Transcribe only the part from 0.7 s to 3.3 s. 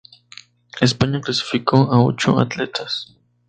España clasificó a ocho atletas.